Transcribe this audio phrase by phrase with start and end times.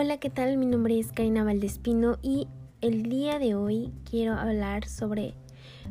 [0.00, 0.58] Hola, ¿qué tal?
[0.58, 2.46] Mi nombre es Karina Valdespino y
[2.80, 5.34] el día de hoy quiero hablar sobre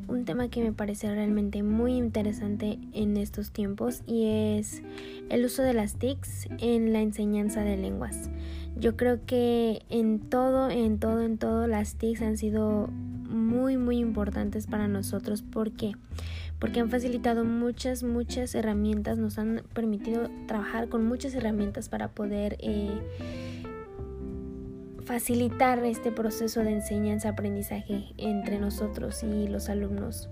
[0.08, 4.28] un tema que me parece realmente muy interesante en estos tiempos y
[4.60, 4.82] es
[5.28, 8.30] el uso de las TICs en la enseñanza de lenguas.
[8.78, 13.98] Yo creo que en todo, en todo, en todo las TICs han sido muy, muy
[13.98, 15.42] importantes para nosotros.
[15.42, 15.92] ¿Por qué?
[16.60, 22.56] Porque han facilitado muchas, muchas herramientas, nos han permitido trabajar con muchas herramientas para poder...
[22.62, 23.47] Eh,
[25.08, 30.30] facilitar este proceso de enseñanza-aprendizaje entre nosotros y los alumnos.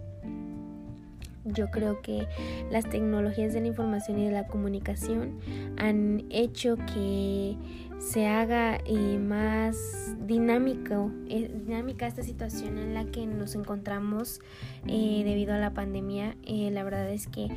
[1.45, 2.27] Yo creo que
[2.71, 5.39] las tecnologías de la información y de la comunicación
[5.77, 7.55] han hecho que
[7.99, 14.41] se haga eh, más dinámico, eh, dinámica esta situación en la que nos encontramos
[14.87, 16.35] eh, debido a la pandemia.
[16.45, 17.47] la verdad es que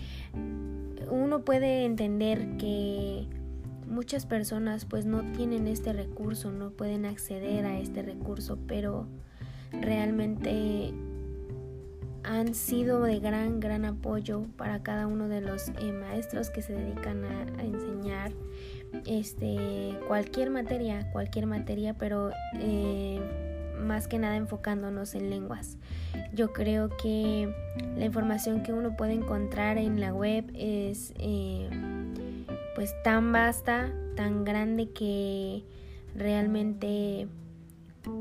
[1.10, 3.27] uno puede entender que
[3.88, 9.06] muchas personas pues no tienen este recurso, no pueden acceder a este recurso, pero
[9.72, 10.92] realmente
[12.25, 16.75] han sido de gran, gran apoyo para cada uno de los eh, maestros que se
[16.75, 18.33] dedican a, enseñar
[19.06, 23.20] este, cualquier materia, cualquier materia, pero eh,
[23.81, 25.78] más que nada enfocándonos en lenguas.
[26.34, 27.53] Yo creo que
[27.97, 31.69] la información que uno puede encontrar en la web es eh,
[32.79, 35.65] pues tan vasta, tan grande que
[36.15, 37.27] realmente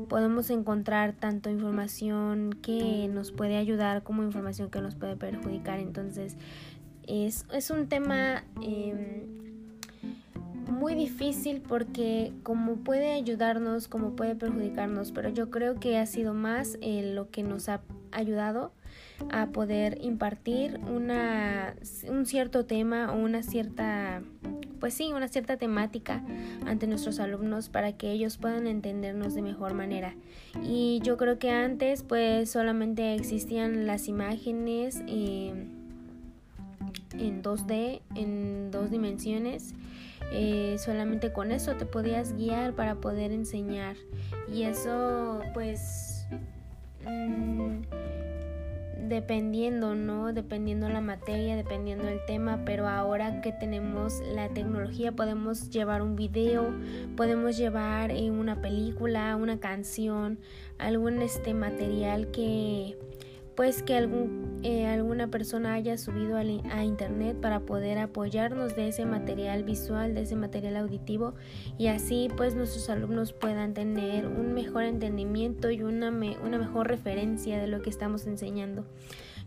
[0.08, 5.78] podemos encontrar tanto información que nos puede ayudar como información que nos puede perjudicar.
[5.78, 6.36] Entonces
[7.06, 9.28] es, es un tema em,
[10.68, 16.34] muy difícil porque como puede ayudarnos, como puede perjudicarnos, pero yo creo que ha sido
[16.34, 18.72] más eh, lo que nos ha ayudado
[19.30, 21.74] a poder impartir una,
[22.08, 24.22] un cierto tema o una cierta
[24.78, 26.22] pues sí, una cierta temática
[26.66, 30.14] ante nuestros alumnos para que ellos puedan entendernos de mejor manera.
[30.62, 35.66] Y yo creo que antes pues solamente existían las imágenes eh,
[37.12, 39.74] en 2D, en dos dimensiones.
[40.30, 43.96] Eh, solamente con eso te podías guiar para poder enseñar.
[44.52, 45.97] Y eso pues...
[49.08, 50.32] dependiendo, ¿no?
[50.32, 56.14] Dependiendo la materia, dependiendo el tema, pero ahora que tenemos la tecnología podemos llevar un
[56.14, 56.72] video,
[57.16, 60.38] podemos llevar eh, una película, una canción,
[60.78, 62.96] algún este material que
[63.58, 69.04] pues que algún, eh, alguna persona haya subido a, internet para poder apoyarnos de ese
[69.04, 71.34] material visual, de ese material auditivo
[71.76, 77.58] y así pues nuestros alumnos puedan tener un mejor entendimiento y una, una mejor referencia
[77.58, 78.84] de lo que estamos enseñando.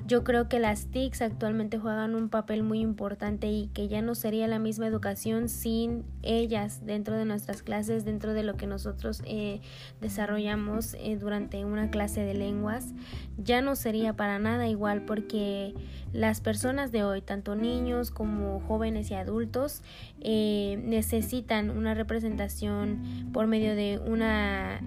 [0.07, 4.15] Yo creo que las TICs actualmente juegan un papel muy importante y que ya no
[4.15, 9.21] sería la misma educación sin ellas dentro de nuestras clases, dentro de lo que nosotros
[9.25, 9.61] eh,
[10.01, 12.93] desarrollamos eh, durante una clase de lenguas.
[13.37, 15.73] Ya no sería para nada igual porque
[16.13, 19.81] las personas de hoy, tanto niños como jóvenes y adultos,
[20.19, 24.81] eh, necesitan una representación por medio de una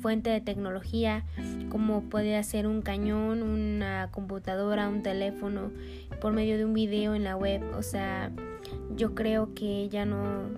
[0.00, 1.24] fuente de tecnología
[1.72, 5.70] como puede ser un cañón, una computadora, un teléfono,
[6.20, 7.62] por medio de un video en la web.
[7.78, 8.30] O sea,
[8.94, 10.50] yo creo que ya no...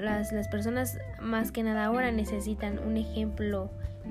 [0.00, 3.70] Las, las personas más que nada ahora necesitan un ejemplo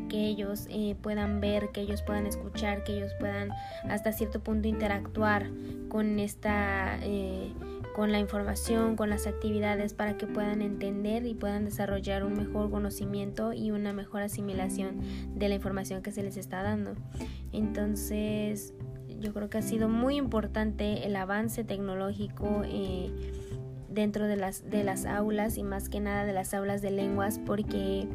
[0.10, 3.50] que ellos eh, puedan ver, que ellos puedan escuchar, que ellos puedan
[3.90, 5.50] hasta cierto punto interactuar
[5.90, 7.00] con esta...
[7.02, 7.52] Eh,
[7.98, 12.70] con la información, con las actividades para que puedan entender y puedan desarrollar un mejor
[12.70, 15.00] conocimiento y una mejor asimilación
[15.34, 16.94] de la información que se les está dando.
[17.54, 18.76] Entonces,
[19.20, 23.12] yo creo que ha sido muy importante el avance tecnológico eh,
[23.90, 27.40] dentro de las, de las aulas y más que nada de las aulas de lenguas
[27.40, 28.08] porque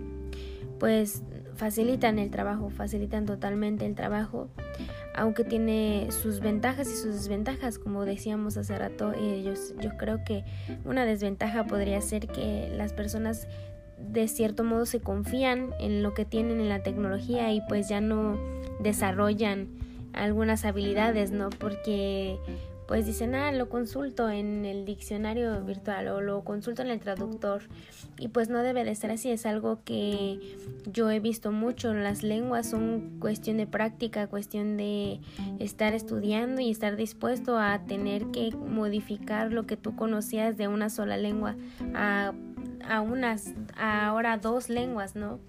[0.78, 4.48] pues facilitan el trabajo, facilitan totalmente el trabajo,
[5.14, 10.24] aunque tiene sus ventajas y sus desventajas, como decíamos hace rato, eh, yo, yo creo
[10.24, 10.44] que
[10.84, 13.46] una desventaja podría ser que las personas
[13.98, 18.00] de cierto modo se confían en lo que tienen en la tecnología y pues ya
[18.00, 18.38] no
[18.80, 19.68] desarrollan
[20.12, 21.50] algunas habilidades, ¿no?
[21.50, 22.38] Porque
[22.92, 27.62] pues dicen, ah, lo consulto en el diccionario virtual o lo consulto en el traductor.
[28.18, 30.38] Y pues no debe de ser así, es algo que
[30.84, 31.94] yo he visto mucho.
[31.94, 35.20] Las lenguas son cuestión de práctica, cuestión de
[35.58, 40.90] estar estudiando y estar dispuesto a tener que modificar lo que tú conocías de una
[40.90, 41.56] sola lengua
[41.94, 42.34] a,
[42.86, 45.40] a unas, a ahora dos lenguas, ¿no?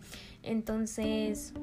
[0.43, 1.53] Entonces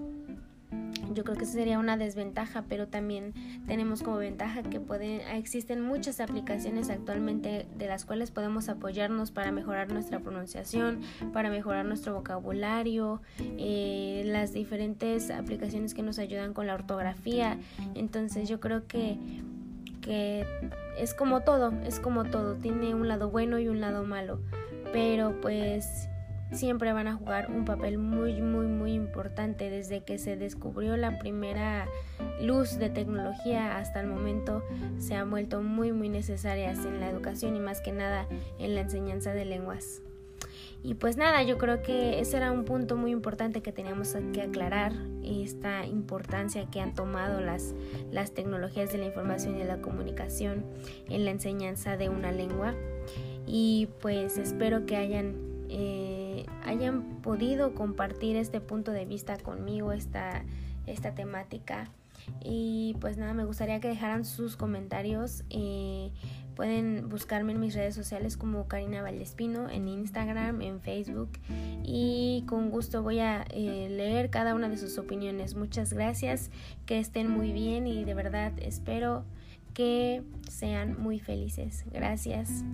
[1.10, 3.34] yo creo que sería una desventaja, pero también
[3.66, 9.52] tenemos como ventaja que pueden, existen muchas aplicaciones actualmente de las cuales podemos apoyarnos para
[9.52, 11.00] mejorar nuestra pronunciación,
[11.32, 17.58] para mejorar nuestro vocabulario, eh, las diferentes aplicaciones que nos ayudan con la ortografía.
[17.94, 19.18] Entonces yo creo que,
[20.00, 20.46] que
[20.96, 24.40] es como todo, es como todo, tiene un lado bueno y un lado malo,
[24.92, 26.09] pero pues
[26.52, 31.19] siempre van a jugar un papel muy muy muy importante desde que se descubrió la
[31.19, 31.87] primera
[32.41, 34.64] luz de tecnología hasta el momento
[34.99, 38.26] se han vuelto muy muy necesarias en la educación y más que nada
[38.58, 40.02] en la enseñanza de lenguas.
[40.82, 44.43] Y pues nada, yo creo que ese era un punto muy importante que teníamos que
[44.43, 47.75] aclarar, esta importancia que han tomado las,
[48.11, 50.64] las tecnologías de la información y de la comunicación
[51.08, 52.75] en la enseñanza de una lengua.
[53.46, 55.37] Y pues espero que hayan
[55.69, 56.09] eh,
[56.64, 60.44] hayan podido compartir este punto de vista conmigo, esta,
[60.87, 61.91] esta temática.
[62.43, 65.44] Y pues nada, me gustaría que dejaran sus comentarios.
[65.50, 66.11] Eh,
[66.55, 71.31] pueden buscarme en mis redes sociales como Karina Valdespino, en Instagram, en Facebook.
[71.82, 75.55] Y con gusto voy a eh, leer cada una de sus opiniones.
[75.55, 76.50] Muchas gracias,
[76.87, 79.25] que estén muy bien y de verdad espero
[79.75, 81.85] que sean muy felices.
[81.93, 82.64] Gracias.